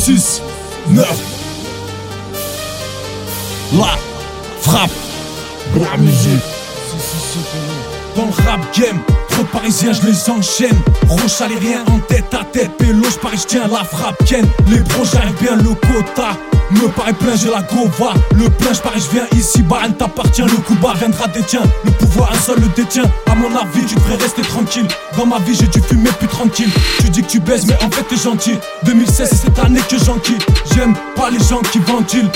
[0.00, 0.40] 6,
[0.92, 1.06] 9.
[3.76, 3.98] La
[4.62, 4.90] frappe.
[5.76, 6.40] La musique.
[8.16, 8.98] Dans le rap game,
[9.28, 10.80] trop parisiens, je les enchaîne.
[11.06, 14.46] Roche rien en tête à tête, pélo, je je tiens la frappe ken.
[14.68, 16.30] Les pros, j'arrive bien le quota.
[16.70, 18.14] Me paraît plein, j'ai la gova.
[18.36, 20.42] Le plein, je parie, je viens ici, Baran t'appartient.
[20.42, 20.76] Le coup
[21.34, 21.62] des tiens.
[21.84, 23.10] Le pouvoir, un seul le détient.
[23.30, 24.86] À mon avis, tu devrais rester tranquille.
[25.16, 26.70] Dans ma vie, j'ai dû fumer plus tranquille.
[27.00, 28.58] Tu dis que tu baises, mais en fait, t'es gentil.
[28.84, 30.38] 2016, c'est cette année que j'enquille.
[30.74, 32.30] J'aime pas les gens qui ventilent.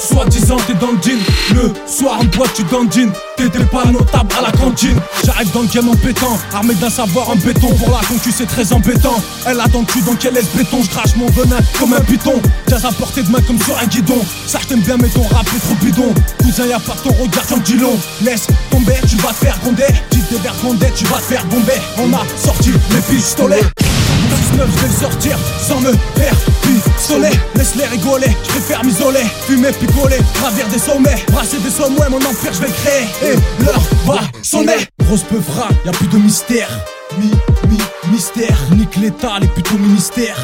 [0.00, 1.18] Soit disant, t'es dans le jean.
[1.54, 3.12] Le soir en boîte, tu dandines.
[3.38, 4.98] T'étais pas notable à la cantine.
[5.24, 6.36] J'arrive dans le game en pétant.
[6.52, 7.72] Armé d'un savoir en béton.
[7.74, 9.14] Pour la concu, c'est très embêtant.
[9.46, 10.82] Elle a dans le cul, donc elle laisse béton.
[10.82, 12.42] Je crache mon venin comme un piton.
[12.66, 14.18] Jazz à portée de main comme sur un guidon.
[14.44, 16.12] Ça, je t'aime bien, mais ton rap est trop bidon.
[16.42, 17.96] Cousin, y'a pas ton regard, j'en dis long.
[18.22, 19.86] Laisse tomber, tu vas te faire gronder.
[20.10, 20.56] Dis des verres
[20.96, 21.80] tu vas faire bomber.
[21.98, 23.87] On a sorti les pistolets.
[24.52, 29.24] 19 je vais sortir sans me faire pistolet Laisse-les rigoler, je préfère m'isoler.
[29.46, 31.24] Fumer, picoler, gravir des sommets.
[31.32, 33.32] Brasser des sommets, mon empire je vais créer.
[33.32, 34.76] Et l'heure va sonner.
[35.04, 36.68] Grosse peuvra, y'a plus de mystère.
[37.18, 37.30] Mi,
[37.68, 37.78] mi,
[38.12, 38.56] mystère.
[38.76, 40.38] Nique l'état, les plutôt ministères.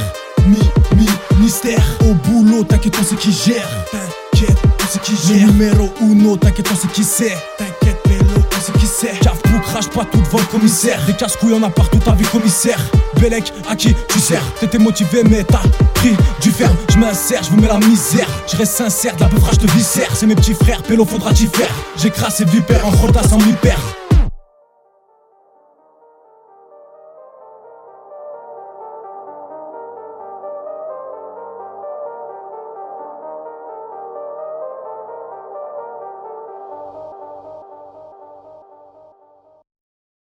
[0.47, 0.58] Mi,
[0.97, 1.06] mi,
[1.41, 1.84] mystère.
[2.00, 3.69] Au boulot, t'inquiète, on sait qui gère.
[3.91, 5.47] T'inquiète, on sait qui gère.
[5.47, 7.36] Numéro uno, t'inquiète, on sait qui c'est.
[7.58, 9.20] T'inquiète, pélo, on sait qui c'est.
[9.75, 11.00] Crache pas tout devant le commissaire.
[11.05, 12.78] Des casse-couilles, en a partout, ta vie commissaire.
[13.20, 15.62] Bellec, à qui tu sers T'étais motivé, mais t'as
[15.95, 16.77] pris du ferme.
[16.91, 18.29] Je m'insère, je vous mets la misère.
[18.51, 20.11] Je reste sincère, de la beufrage de viscère.
[20.15, 21.71] C'est mes petits frères, pélo, faudra t'y faire.
[21.97, 23.55] J'écrase ces vipères en rota sans mi